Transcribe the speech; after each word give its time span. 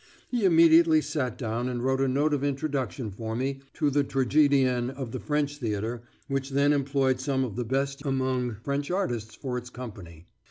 He 0.31 0.45
immediately 0.45 0.99
sat 0.99 1.37
down 1.37 1.69
and 1.69 1.83
wrote 1.83 2.01
a 2.01 2.07
note 2.07 2.33
of 2.33 2.43
introduction 2.43 3.11
for 3.11 3.35
me 3.35 3.59
to 3.75 3.91
the 3.91 4.03
tragedienne 4.03 4.89
of 4.89 5.11
the 5.11 5.19
French 5.19 5.57
Theatre, 5.57 6.01
which 6.27 6.49
then 6.49 6.73
employed 6.73 7.19
some 7.19 7.43
of 7.43 7.55
the 7.55 7.63
best 7.65 8.03
among 8.03 8.55
French 8.63 8.89
artists 8.89 9.35
for 9.35 9.59
its 9.59 9.69
company. 9.69 10.25